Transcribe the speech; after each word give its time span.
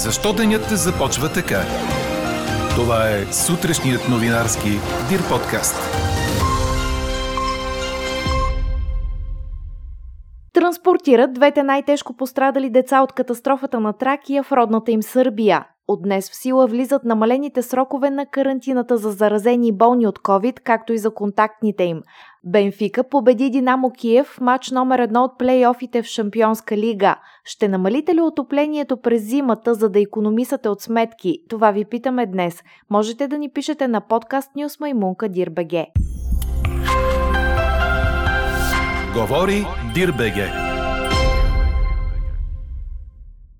Защо 0.00 0.32
денят 0.32 0.62
започва 0.70 1.32
така? 1.32 1.60
Това 2.74 3.08
е 3.10 3.32
сутрешният 3.32 4.08
новинарски 4.08 4.68
Дир 5.08 5.28
подкаст. 5.28 5.76
Транспортират 10.52 11.32
двете 11.32 11.62
най-тежко 11.62 12.16
пострадали 12.16 12.70
деца 12.70 13.00
от 13.02 13.12
катастрофата 13.12 13.80
на 13.80 13.92
Тракия 13.92 14.42
в 14.42 14.52
родната 14.52 14.90
им 14.90 15.02
Сърбия. 15.02 15.66
От 15.88 16.02
днес 16.02 16.30
в 16.30 16.36
сила 16.36 16.66
влизат 16.66 17.04
намалените 17.04 17.62
срокове 17.62 18.10
на 18.10 18.26
карантината 18.26 18.96
за 18.96 19.10
заразени 19.10 19.68
и 19.68 19.72
болни 19.72 20.06
от 20.06 20.18
COVID, 20.18 20.60
както 20.60 20.92
и 20.92 20.98
за 20.98 21.14
контактните 21.14 21.84
им. 21.84 22.02
Бенфика 22.44 23.04
победи 23.04 23.50
Динамо 23.50 23.90
Киев 23.90 24.26
в 24.26 24.40
матч 24.40 24.70
номер 24.70 24.98
едно 24.98 25.24
от 25.24 25.38
плейофите 25.38 26.02
в 26.02 26.06
Шампионска 26.06 26.76
лига. 26.76 27.16
Ще 27.44 27.68
намалите 27.68 28.14
ли 28.14 28.20
отоплението 28.20 28.96
през 28.96 29.22
зимата, 29.22 29.74
за 29.74 29.88
да 29.88 30.00
економисате 30.00 30.68
от 30.68 30.80
сметки? 30.80 31.38
Това 31.48 31.70
ви 31.70 31.84
питаме 31.84 32.26
днес. 32.26 32.62
Можете 32.90 33.28
да 33.28 33.38
ни 33.38 33.50
пишете 33.50 33.88
на 33.88 34.00
подкаст 34.00 34.50
Нюс 34.56 34.80
Маймунка 34.80 35.28
Дирбеге. 35.28 35.86
Говори 39.14 39.66
Дирбеге. 39.94 40.69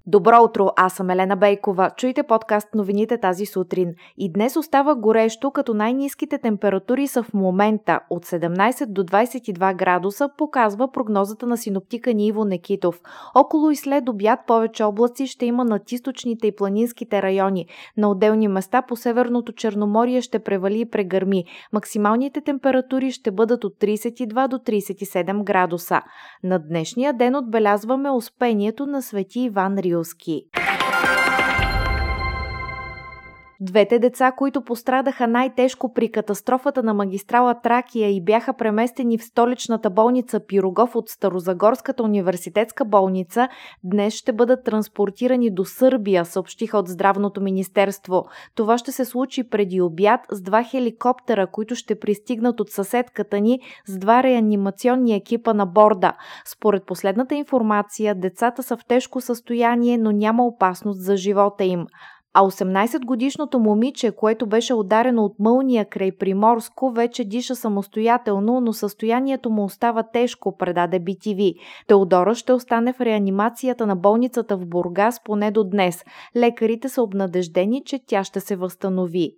Добро 0.06 0.42
утро, 0.42 0.68
аз 0.77 0.92
съм 0.92 1.10
Елена 1.10 1.36
Бейкова. 1.36 1.90
Чуйте 1.96 2.22
подкаст 2.22 2.68
новините 2.74 3.18
тази 3.18 3.46
сутрин. 3.46 3.95
И 4.18 4.32
днес 4.32 4.56
остава 4.56 4.95
горещо, 4.95 5.50
като 5.50 5.74
най-низките 5.74 6.38
температури 6.38 7.06
са 7.06 7.23
в 7.23 7.34
момента 7.34 8.00
от 8.10 8.26
17 8.26 8.86
до 8.86 9.04
22 9.04 9.76
градуса, 9.76 10.28
показва 10.36 10.92
прогнозата 10.92 11.46
на 11.46 11.56
синоптика 11.56 12.14
Ниво 12.14 12.45
Некитов. 12.45 13.00
Около 13.34 13.70
и 13.70 13.76
след 13.76 14.09
обяд 14.09 14.40
повече 14.46 14.84
облаци 14.84 15.26
ще 15.26 15.46
има 15.46 15.64
над 15.64 15.92
източните 15.92 16.46
и 16.46 16.57
планинските 16.57 17.23
райони. 17.23 17.66
На 17.96 18.10
отделни 18.10 18.48
места 18.48 18.82
по 18.82 18.96
Северното 18.96 19.52
Черноморие 19.52 20.20
ще 20.20 20.38
превали 20.38 20.80
и 20.80 20.90
прегърми. 20.90 21.45
Максималните 21.73 22.40
температури 22.40 23.10
ще 23.10 23.30
бъдат 23.30 23.64
от 23.64 23.74
32 23.80 24.48
до 24.48 24.59
37 24.59 25.45
градуса. 25.45 26.01
На 26.45 26.59
днешния 26.59 27.12
ден 27.12 27.37
отбелязваме 27.37 28.10
успението 28.10 28.87
на 28.87 29.02
Свети 29.02 29.40
Иван 29.40 29.79
Рио. 29.79 29.90
യൂസ്കി 29.91 30.37
Двете 33.63 33.99
деца, 33.99 34.33
които 34.33 34.63
пострадаха 34.63 35.27
най-тежко 35.27 35.93
при 35.93 36.13
катастрофата 36.13 36.83
на 36.83 36.95
магистрала 36.95 37.61
Тракия 37.63 38.11
и 38.11 38.25
бяха 38.25 38.53
преместени 38.53 39.19
в 39.19 39.25
столичната 39.25 39.91
болница 39.91 40.41
Пирогов 40.47 40.97
от 40.97 41.09
Старозагорската 41.09 42.03
университетска 42.03 42.85
болница, 42.85 43.49
днес 43.85 44.15
ще 44.15 44.33
бъдат 44.33 44.65
транспортирани 44.65 45.51
до 45.51 45.65
Сърбия, 45.65 46.25
съобщиха 46.25 46.79
от 46.79 46.88
Здравното 46.88 47.41
министерство. 47.41 48.25
Това 48.55 48.79
ще 48.79 48.93
се 48.93 49.05
случи 49.05 49.49
преди 49.49 49.81
обяд 49.81 50.21
с 50.33 50.43
два 50.43 50.63
хеликоптера, 50.63 51.47
които 51.47 51.75
ще 51.75 52.01
пристигнат 52.01 52.61
от 52.61 52.71
съседката 52.71 53.41
ни 53.41 53.61
с 53.87 53.99
два 53.99 54.23
реанимационни 54.23 55.15
екипа 55.15 55.55
на 55.55 55.66
борда. 55.66 56.13
Според 56.53 56.87
последната 56.87 57.35
информация, 57.35 58.15
децата 58.15 58.63
са 58.63 58.77
в 58.77 58.85
тежко 58.88 59.21
състояние, 59.21 59.99
но 59.99 60.13
няма 60.13 60.47
опасност 60.47 61.05
за 61.05 61.16
живота 61.16 61.65
им. 61.65 61.87
А 62.34 62.42
18-годишното 62.42 63.59
момиче, 63.59 64.10
което 64.10 64.47
беше 64.47 64.75
ударено 64.75 65.25
от 65.25 65.34
мълния 65.38 65.84
край 65.84 66.12
Приморско, 66.12 66.91
вече 66.91 67.25
диша 67.25 67.56
самостоятелно, 67.56 68.60
но 68.60 68.72
състоянието 68.72 69.50
му 69.50 69.64
остава 69.64 70.03
тежко, 70.03 70.56
предаде 70.56 71.00
BTV. 71.00 71.54
Теодора 71.86 72.34
ще 72.34 72.53
остане 72.53 72.92
в 72.92 73.00
реанимацията 73.00 73.86
на 73.86 73.97
болницата 73.97 74.56
в 74.56 74.66
Бургас 74.66 75.20
поне 75.25 75.50
до 75.50 75.64
днес. 75.64 76.04
Лекарите 76.36 76.88
са 76.88 77.03
обнадеждени, 77.03 77.82
че 77.84 77.98
тя 78.06 78.25
ще 78.25 78.41
се 78.41 78.56
възстанови. 78.56 79.32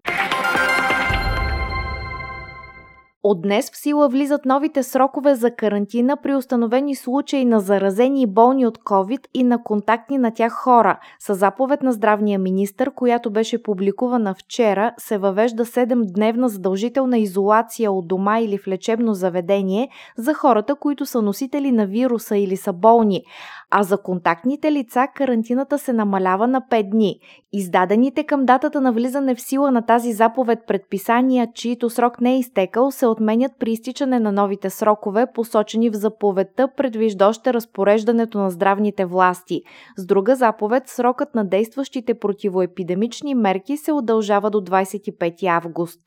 От 3.24 3.42
днес 3.42 3.70
в 3.70 3.76
сила 3.76 4.08
влизат 4.08 4.44
новите 4.44 4.82
срокове 4.82 5.34
за 5.34 5.50
карантина 5.50 6.16
при 6.16 6.34
установени 6.34 6.94
случаи 6.94 7.44
на 7.44 7.60
заразени 7.60 8.22
и 8.22 8.26
болни 8.26 8.66
от 8.66 8.78
COVID 8.78 9.26
и 9.34 9.44
на 9.44 9.62
контактни 9.62 10.18
на 10.18 10.30
тях 10.30 10.52
хора. 10.52 10.98
С 11.18 11.34
заповед 11.34 11.82
на 11.82 11.92
здравния 11.92 12.38
министр, 12.38 12.90
която 12.90 13.30
беше 13.30 13.62
публикувана 13.62 14.34
вчера, 14.34 14.94
се 14.98 15.18
въвежда 15.18 15.64
7-дневна 15.64 16.46
задължителна 16.46 17.18
изолация 17.18 17.92
от 17.92 18.08
дома 18.08 18.40
или 18.40 18.58
в 18.58 18.68
лечебно 18.68 19.14
заведение 19.14 19.88
за 20.16 20.34
хората, 20.34 20.74
които 20.74 21.06
са 21.06 21.22
носители 21.22 21.72
на 21.72 21.86
вируса 21.86 22.36
или 22.36 22.56
са 22.56 22.72
болни. 22.72 23.24
А 23.70 23.82
за 23.82 23.98
контактните 23.98 24.72
лица 24.72 25.06
карантината 25.14 25.78
се 25.78 25.92
намалява 25.92 26.48
на 26.48 26.60
5 26.60 26.90
дни. 26.90 27.20
Издадените 27.52 28.24
към 28.24 28.44
датата 28.44 28.80
на 28.80 28.92
влизане 28.92 29.34
в 29.34 29.40
сила 29.40 29.70
на 29.70 29.82
тази 29.82 30.12
заповед 30.12 30.58
предписания, 30.66 31.48
чието 31.54 31.90
срок 31.90 32.20
не 32.20 32.32
е 32.32 32.38
изтекал, 32.38 32.90
се 32.90 33.06
отменят 33.12 33.52
при 33.58 33.72
изтичане 33.72 34.20
на 34.20 34.32
новите 34.32 34.70
срокове, 34.70 35.26
посочени 35.34 35.90
в 35.90 35.94
заповедта, 35.94 36.68
предвиждаща 36.76 37.54
разпореждането 37.54 38.38
на 38.38 38.50
здравните 38.50 39.04
власти. 39.04 39.62
С 39.96 40.06
друга 40.06 40.36
заповед, 40.36 40.82
срокът 40.86 41.34
на 41.34 41.44
действащите 41.44 42.14
противоепидемични 42.14 43.34
мерки 43.34 43.76
се 43.76 43.92
удължава 43.92 44.50
до 44.50 44.58
25 44.58 45.46
август. 45.46 46.00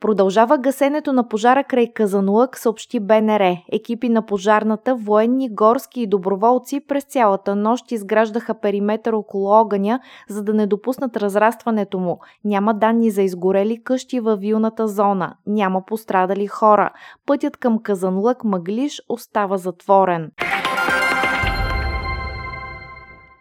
Продължава 0.00 0.58
гасенето 0.58 1.12
на 1.12 1.28
пожара 1.28 1.64
край 1.64 1.92
Казанлък, 1.92 2.58
съобщи 2.58 3.00
БНР. 3.00 3.56
Екипи 3.72 4.08
на 4.08 4.26
пожарната, 4.26 4.94
военни, 4.94 5.54
горски 5.54 6.00
и 6.00 6.06
доброволци 6.06 6.80
през 6.88 7.04
цялата 7.04 7.56
нощ 7.56 7.92
изграждаха 7.92 8.60
периметър 8.60 9.12
около 9.12 9.46
огъня, 9.46 10.00
за 10.28 10.42
да 10.42 10.54
не 10.54 10.66
допуснат 10.66 11.16
разрастването 11.16 11.98
му. 11.98 12.18
Няма 12.44 12.74
данни 12.74 13.10
за 13.10 13.22
изгорели 13.22 13.82
къщи 13.84 14.20
във 14.20 14.40
вилната 14.40 14.88
зона. 14.88 15.34
Няма 15.46 15.84
пострадали 15.86 16.46
хора. 16.46 16.90
Пътят 17.26 17.56
към 17.56 17.82
Казанлък 17.82 18.44
Мъглиш 18.44 19.02
остава 19.08 19.56
затворен. 19.56 20.30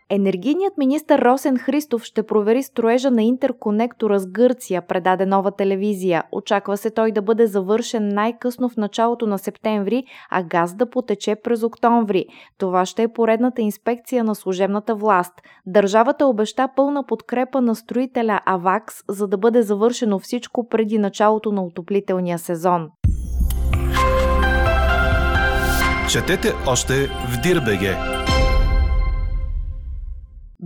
Енергийният 0.09 0.77
министр 0.77 1.17
Росен 1.17 1.57
Христов 1.57 2.03
ще 2.03 2.23
провери 2.23 2.63
строежа 2.63 3.11
на 3.11 3.23
интерконектора 3.23 4.19
с 4.19 4.27
Гърция, 4.27 4.81
предаде 4.87 5.25
нова 5.25 5.51
телевизия. 5.51 6.23
Очаква 6.31 6.77
се 6.77 6.89
той 6.89 7.11
да 7.11 7.21
бъде 7.21 7.47
завършен 7.47 8.07
най-късно 8.07 8.69
в 8.69 8.77
началото 8.77 9.27
на 9.27 9.37
септември, 9.37 10.03
а 10.31 10.43
газ 10.43 10.75
да 10.75 10.89
потече 10.89 11.35
през 11.43 11.63
октомври. 11.63 12.25
Това 12.57 12.85
ще 12.85 13.03
е 13.03 13.07
поредната 13.07 13.61
инспекция 13.61 14.23
на 14.23 14.35
служебната 14.35 14.95
власт. 14.95 15.33
Държавата 15.65 16.25
обеща 16.25 16.69
пълна 16.75 17.03
подкрепа 17.05 17.61
на 17.61 17.75
строителя 17.75 18.39
Авакс, 18.45 18.95
за 19.09 19.27
да 19.27 19.37
бъде 19.37 19.61
завършено 19.61 20.19
всичко 20.19 20.67
преди 20.69 20.97
началото 20.97 21.51
на 21.51 21.63
отоплителния 21.63 22.39
сезон. 22.39 22.89
Четете 26.09 26.53
още 26.67 26.93
в 27.07 27.41
Дирбеге! 27.43 27.95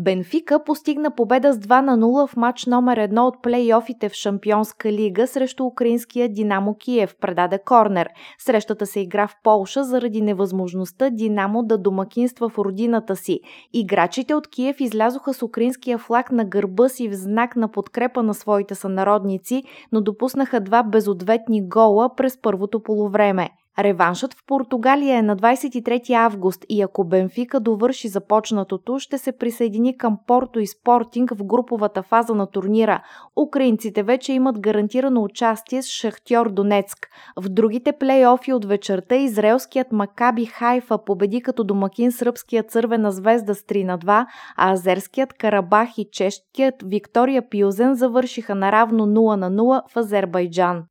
Бенфика 0.10 0.64
постигна 0.64 1.12
победа 1.12 1.54
с 1.54 1.58
2 1.60 1.82
на 1.82 1.98
0 1.98 2.28
в 2.28 2.36
матч 2.36 2.66
номер 2.66 2.98
1 3.00 3.20
от 3.20 3.42
плейофите 3.44 4.10
в 4.10 4.14
Шампионска 4.14 4.92
лига 4.92 5.28
срещу 5.28 5.66
украинския 5.66 6.30
Динамо 6.30 6.76
Киев, 6.76 7.16
предаде 7.22 7.60
Корнер. 7.66 8.10
Срещата 8.40 8.86
се 8.86 9.00
игра 9.00 9.28
в 9.28 9.36
Полша 9.44 9.84
заради 9.84 10.22
невъзможността 10.22 11.10
Динамо 11.10 11.64
да 11.64 11.78
домакинства 11.78 12.50
в 12.50 12.58
родината 12.58 13.16
си. 13.16 13.40
Играчите 13.74 14.36
от 14.36 14.48
Киев 14.48 14.80
излязоха 14.80 15.34
с 15.34 15.44
украинския 15.44 15.98
флаг 15.98 16.32
на 16.32 16.46
гърба 16.46 16.90
си 16.90 17.10
в 17.10 17.14
знак 17.14 17.56
на 17.56 17.68
подкрепа 17.68 18.24
на 18.24 18.34
своите 18.34 18.76
сънародници, 18.76 19.64
но 19.92 20.02
допуснаха 20.02 20.60
два 20.60 20.84
безответни 20.84 21.68
гола 21.68 22.16
през 22.16 22.42
първото 22.42 22.84
полувреме. 22.84 23.50
Реваншът 23.80 24.34
в 24.34 24.46
Португалия 24.48 25.18
е 25.18 25.22
на 25.22 25.38
23 25.38 26.14
август 26.14 26.66
и 26.70 26.82
ако 26.82 27.04
Бенфика 27.04 27.60
довърши 27.60 28.08
започнатото, 28.08 29.00
ще 29.00 29.18
се 29.18 29.32
присъедини 29.32 29.98
към 29.98 30.18
Порто 30.28 30.60
и 30.60 30.68
Спортинг 30.68 31.34
в 31.34 31.44
груповата 31.44 32.04
фаза 32.04 32.36
на 32.36 32.48
турнира. 32.48 33.04
Украинците 33.36 34.04
вече 34.04 34.34
имат 34.34 34.60
гарантирано 34.60 35.24
участие 35.24 35.82
с 35.82 35.88
Шахтьор 35.88 36.50
Донецк. 36.50 37.08
В 37.38 37.50
другите 37.50 37.92
плейофи 37.92 38.54
от 38.54 38.66
вечерта 38.66 39.16
израелският 39.16 39.92
Макаби 39.92 40.46
Хайфа 40.46 40.98
победи 41.06 41.42
като 41.42 41.64
домакин 41.64 42.12
сръбският 42.12 42.72
Цървена 42.72 43.12
звезда 43.12 43.54
с 43.54 43.62
3 43.62 43.84
на 43.84 44.00
2, 44.00 44.26
а 44.58 44.72
азерският 44.72 45.34
Карабах 45.34 45.90
и 45.98 46.08
чешкият 46.12 46.76
Виктория 46.86 47.50
Пилзен 47.50 47.96
завършиха 47.96 48.56
наравно 48.56 49.08
0 49.08 49.36
на 49.36 49.52
0 49.52 49.82
в 49.94 49.98
Азербайджан. 49.98 50.84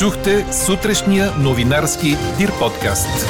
Чухте 0.00 0.52
сутрешния 0.52 1.30
новинарски 1.38 2.06
Дир 2.38 2.50
подкаст. 2.60 3.28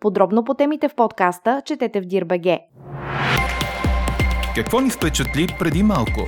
Подробно 0.00 0.44
по 0.44 0.54
темите 0.54 0.88
в 0.88 0.94
подкаста 0.94 1.62
четете 1.64 2.00
в 2.00 2.04
Дирбеге. 2.04 2.58
Какво 4.54 4.80
ни 4.80 4.90
впечатли 4.90 5.46
преди 5.58 5.82
малко? 5.82 6.26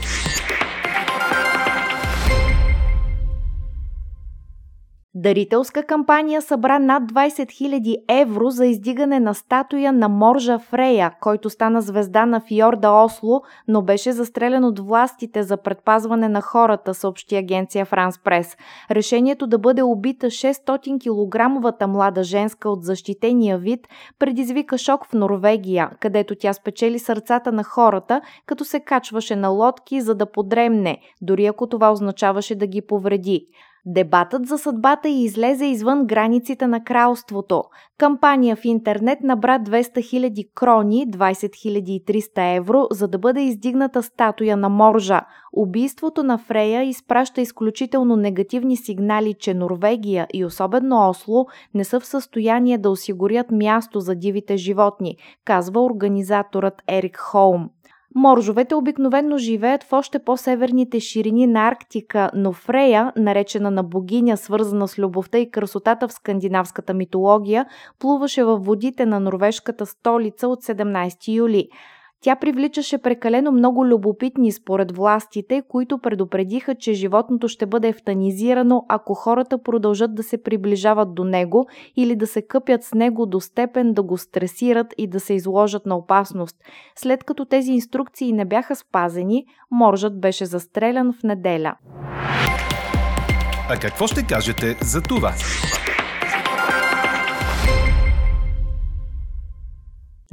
Дарителска 5.15 5.83
кампания 5.83 6.43
събра 6.43 6.79
над 6.79 7.03
20 7.03 7.47
000 7.47 7.97
евро 8.09 8.51
за 8.51 8.67
издигане 8.67 9.21
на 9.21 9.35
статуя 9.35 9.93
на 9.93 10.09
Моржа 10.09 10.59
Фрея, 10.59 11.13
който 11.21 11.51
стана 11.51 11.83
звезда 11.83 12.27
на 12.27 12.41
фьорда 12.41 12.91
Осло, 12.91 13.43
но 13.69 13.83
беше 13.83 14.13
застрелян 14.13 14.65
от 14.65 14.79
властите 14.79 15.43
за 15.43 15.57
предпазване 15.57 16.29
на 16.29 16.41
хората, 16.41 16.95
съобщи 16.95 17.37
агенция 17.37 17.85
Франс 17.85 18.19
Прес. 18.19 18.57
Решението 18.91 19.47
да 19.47 19.59
бъде 19.59 19.83
убита 19.83 20.27
600 20.27 21.79
кг 21.79 21.87
млада 21.89 22.25
женска 22.25 22.71
от 22.71 22.85
защитения 22.85 23.59
вид 23.59 23.89
предизвика 24.19 24.79
шок 24.79 25.07
в 25.07 25.13
Норвегия, 25.13 25.91
където 26.01 26.35
тя 26.35 26.53
спечели 26.53 26.99
сърцата 26.99 27.53
на 27.53 27.65
хората, 27.65 28.21
като 28.47 28.65
се 28.65 28.81
качваше 28.81 29.37
на 29.37 29.49
лодки, 29.49 30.01
за 30.01 30.15
да 30.15 30.27
подремне, 30.27 30.99
дори 31.23 31.47
ако 31.47 31.67
това 31.67 31.93
означаваше 31.93 32.55
да 32.55 32.67
ги 32.67 32.83
повреди. 32.83 33.47
Дебатът 33.87 34.47
за 34.47 34.59
съдбата 34.59 35.09
й 35.09 35.25
излезе 35.25 35.65
извън 35.65 36.07
границите 36.07 36.67
на 36.67 36.85
кралството. 36.85 37.63
Кампания 37.99 38.57
в 38.57 38.65
интернет 38.65 39.19
набра 39.23 39.59
200 39.59 39.97
000 39.97 40.49
крони, 40.55 41.11
20 41.11 42.05
300 42.05 42.57
евро, 42.57 42.87
за 42.91 43.09
да 43.09 43.19
бъде 43.19 43.41
издигната 43.41 44.03
статуя 44.03 44.57
на 44.57 44.69
Моржа. 44.69 45.21
Убийството 45.53 46.23
на 46.23 46.39
Фрея 46.39 46.83
изпраща 46.83 47.41
изключително 47.41 48.17
негативни 48.17 48.77
сигнали, 48.77 49.35
че 49.35 49.55
Норвегия 49.55 50.27
и 50.33 50.45
особено 50.45 51.09
Осло 51.09 51.47
не 51.75 51.85
са 51.85 52.01
в 52.01 52.07
състояние 52.07 52.79
да 52.79 52.91
осигурят 52.91 53.51
място 53.51 54.01
за 54.01 54.15
дивите 54.15 54.57
животни, 54.57 55.17
казва 55.45 55.85
организаторът 55.85 56.83
Ерик 56.89 57.17
Холм. 57.17 57.71
Моржовете 58.15 58.75
обикновенно 58.75 59.39
живеят 59.39 59.85
в 59.85 59.93
още 59.93 60.19
по-северните 60.19 61.01
ширини 61.01 61.47
на 61.47 61.69
Арктика, 61.69 62.31
но 62.35 62.53
Фрея, 62.53 63.13
наречена 63.17 63.71
на 63.71 63.83
богиня, 63.83 64.37
свързана 64.37 64.89
с 64.89 64.99
любовта 64.99 65.39
и 65.39 65.51
красотата 65.51 66.09
в 66.09 66.13
скандинавската 66.13 66.95
митология, 66.95 67.67
плуваше 67.99 68.45
във 68.45 68.65
водите 68.65 69.07
на 69.07 69.21
норвежката 69.21 69.87
столица 69.87 70.49
от 70.49 70.65
17 70.65 71.35
юли. 71.35 71.69
Тя 72.25 72.37
привличаше 72.37 72.99
прекалено 72.99 73.53
много 73.53 73.87
любопитни 73.87 74.53
според 74.53 74.97
властите, 74.97 75.63
които 75.69 75.99
предупредиха, 75.99 76.75
че 76.75 76.93
животното 76.93 77.49
ще 77.49 77.67
бъде 77.67 77.89
ефтанизирано, 77.89 78.85
ако 78.89 79.15
хората 79.15 79.63
продължат 79.63 80.15
да 80.15 80.23
се 80.23 80.43
приближават 80.43 81.15
до 81.15 81.25
него 81.25 81.67
или 81.97 82.17
да 82.17 82.27
се 82.27 82.43
къпят 82.43 82.85
с 82.85 82.95
него 82.95 83.27
до 83.27 83.41
степен 83.41 83.93
да 83.93 84.03
го 84.03 84.19
стресират 84.19 84.87
и 84.99 85.07
да 85.07 85.21
се 85.21 85.35
изложат 85.35 85.87
на 85.87 85.97
опасност. 85.97 86.57
След 86.97 87.25
като 87.25 87.45
тези 87.45 87.73
инструкции 87.73 88.33
не 88.33 88.45
бяха 88.45 88.77
спазени, 88.77 89.45
моржът 89.71 90.21
беше 90.21 90.47
застрелян 90.47 91.13
в 91.13 91.23
неделя. 91.23 91.75
А 93.69 93.77
какво 93.81 94.07
ще 94.07 94.27
кажете 94.27 94.77
за 94.81 95.03
това? 95.03 95.33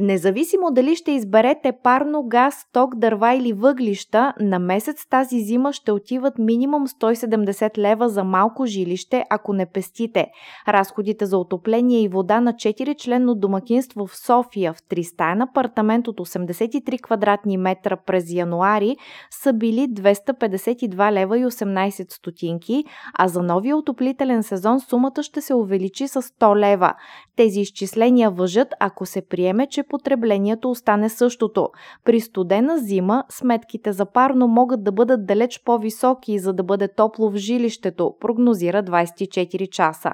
Независимо 0.02 0.72
дали 0.72 0.96
ще 0.96 1.12
изберете 1.12 1.72
парно, 1.84 2.24
газ, 2.28 2.66
ток, 2.74 2.96
дърва 2.96 3.34
или 3.34 3.54
въглища, 3.54 4.34
на 4.40 4.60
месец 4.60 5.06
тази 5.10 5.40
зима 5.40 5.74
ще 5.74 5.92
отиват 5.92 6.34
минимум 6.38 6.88
170 6.88 7.78
лева 7.78 8.10
за 8.10 8.24
малко 8.24 8.66
жилище, 8.66 9.24
ако 9.30 9.54
не 9.54 9.66
пестите. 9.66 10.28
Разходите 10.68 11.26
за 11.26 11.38
отопление 11.38 12.02
и 12.02 12.08
вода 12.08 12.42
на 12.42 12.54
4 12.54 12.98
членно 12.98 13.36
домакинство 13.36 14.08
в 14.08 14.18
София 14.18 14.74
в 14.74 14.78
300 14.78 15.50
апартамент 15.50 16.08
от 16.08 16.20
83 16.20 17.02
квадратни 17.02 17.58
метра 17.58 17.98
през 18.06 18.32
януари 18.32 18.98
са 19.32 19.54
били 19.54 19.88
252 19.88 21.12
лева 21.12 21.40
и 21.40 21.46
18 21.46 22.14
стотинки, 22.14 22.84
а 23.14 23.28
за 23.28 23.44
новия 23.44 23.78
отоплителен 23.78 24.44
сезон 24.44 24.80
сумата 24.80 25.24
ще 25.24 25.42
се 25.42 25.54
увеличи 25.54 26.08
с 26.08 26.22
100 26.22 26.60
лева. 26.60 26.94
Тези 27.36 27.60
изчисления 27.60 28.32
въжат, 28.32 28.68
ако 28.80 29.06
се 29.06 29.22
приеме, 29.22 29.68
че 29.68 29.84
потреблението 29.90 30.70
остане 30.70 31.10
същото. 31.10 31.70
При 32.06 32.22
студена 32.22 32.78
зима 32.78 33.24
сметките 33.30 33.92
за 33.92 34.06
парно 34.06 34.48
могат 34.48 34.84
да 34.84 34.92
бъдат 34.92 35.26
далеч 35.26 35.62
по-високи, 35.66 36.40
за 36.40 36.54
да 36.54 36.64
бъде 36.64 36.88
топло 36.88 37.30
в 37.30 37.36
жилището, 37.36 38.14
прогнозира 38.20 38.84
24 38.84 39.70
часа. 39.70 40.12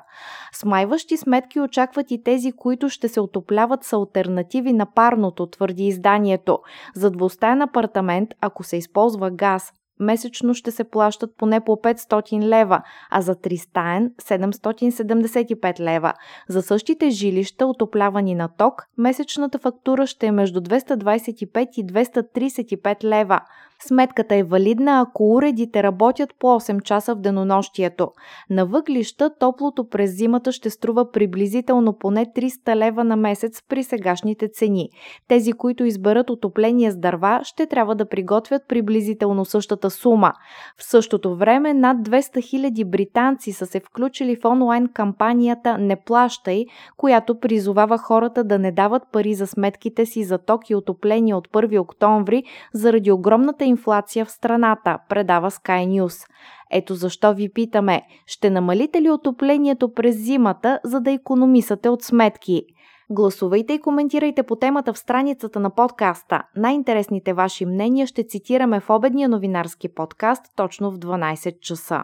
Смайващи 0.53 1.17
сметки 1.17 1.59
очакват 1.59 2.11
и 2.11 2.23
тези, 2.23 2.51
които 2.51 2.89
ще 2.89 3.07
се 3.07 3.19
отопляват 3.19 3.83
с 3.83 3.93
альтернативи 3.93 4.73
на 4.73 4.85
парното, 4.85 5.47
твърди 5.47 5.87
изданието. 5.87 6.59
За 6.95 7.11
двустаен 7.11 7.61
апартамент, 7.61 8.29
ако 8.41 8.63
се 8.63 8.77
използва 8.77 9.31
газ, 9.31 9.71
месечно 9.99 10.53
ще 10.53 10.71
се 10.71 10.83
плащат 10.83 11.37
поне 11.37 11.61
по 11.61 11.71
500 11.71 12.41
лева, 12.41 12.81
а 13.11 13.21
за 13.21 13.35
тристаен 13.35 14.11
775 14.21 15.79
лева. 15.79 16.13
За 16.49 16.61
същите 16.61 17.09
жилища, 17.09 17.65
отоплявани 17.65 18.35
на 18.35 18.47
ток, 18.47 18.87
месечната 18.97 19.59
фактура 19.59 20.07
ще 20.07 20.27
е 20.27 20.31
между 20.31 20.61
225 20.61 21.67
и 21.77 21.85
235 21.85 23.03
лева. 23.03 23.39
Сметката 23.79 24.35
е 24.35 24.43
валидна, 24.43 25.01
ако 25.01 25.33
уредите 25.33 25.83
работят 25.83 26.29
по 26.39 26.47
8 26.47 26.83
часа 26.83 27.15
в 27.15 27.19
денонощието. 27.19 28.11
На 28.49 28.65
въглища 28.65 29.31
топлото 29.39 29.89
през 29.89 30.17
зимата 30.17 30.51
ще 30.51 30.69
струва 30.69 31.11
приблизително 31.11 31.97
поне 31.97 32.25
300 32.25 32.75
лева 32.75 33.03
на 33.03 33.15
месец 33.15 33.61
при 33.69 33.83
сегашните 33.83 34.47
цени. 34.47 34.89
Тези, 35.27 35.53
които 35.53 35.85
изберат 35.85 36.29
отопление 36.29 36.91
с 36.91 36.97
дърва, 36.97 37.39
ще 37.43 37.65
трябва 37.65 37.95
да 37.95 38.09
приготвят 38.09 38.61
приблизително 38.67 39.45
същата 39.45 39.89
сума. 39.89 40.33
В 40.77 40.83
същото 40.83 41.35
време 41.35 41.73
над 41.73 41.97
200 41.97 42.37
000 42.37 42.85
британци 42.85 43.51
са 43.51 43.65
се 43.65 43.79
включили 43.79 44.35
в 44.35 44.45
онлайн 44.45 44.87
кампанията 44.93 45.77
Не 45.77 45.95
плащай, 45.95 46.65
която 46.97 47.39
призовава 47.39 47.97
хората 47.97 48.43
да 48.43 48.59
не 48.59 48.71
дават 48.71 49.03
пари 49.11 49.33
за 49.33 49.47
сметките 49.47 50.05
си 50.05 50.23
за 50.23 50.37
ток 50.37 50.69
и 50.69 50.75
отопление 50.75 51.35
от 51.35 51.47
1 51.47 51.79
октомври 51.79 52.43
заради 52.73 53.11
огромната 53.11 53.64
инфлация 53.65 54.25
в 54.25 54.31
страната, 54.31 54.97
предава 55.09 55.51
Sky 55.51 55.87
News. 55.87 56.27
Ето 56.71 56.95
защо 56.95 57.33
ви 57.33 57.49
питаме, 57.53 58.01
ще 58.25 58.49
намалите 58.49 59.01
ли 59.01 59.09
отоплението 59.09 59.93
през 59.93 60.15
зимата, 60.15 60.79
за 60.83 60.99
да 60.99 61.11
економисате 61.11 61.89
от 61.89 62.03
сметки? 62.03 62.63
Гласувайте 63.09 63.73
и 63.73 63.81
коментирайте 63.81 64.43
по 64.43 64.55
темата 64.55 64.93
в 64.93 64.97
страницата 64.97 65.59
на 65.59 65.69
подкаста. 65.69 66.41
Най-интересните 66.55 67.33
ваши 67.33 67.65
мнения 67.65 68.07
ще 68.07 68.23
цитираме 68.23 68.79
в 68.79 68.89
обедния 68.89 69.29
новинарски 69.29 69.89
подкаст 69.95 70.43
точно 70.55 70.91
в 70.91 70.97
12 70.97 71.59
часа. 71.59 72.03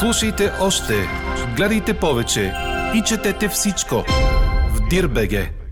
Слушайте 0.00 0.50
още, 0.62 0.94
гледайте 1.56 1.98
повече 2.00 2.52
и 2.94 3.02
четете 3.02 3.48
всичко 3.48 3.94
в 4.74 4.88
Дирбеге. 4.90 5.63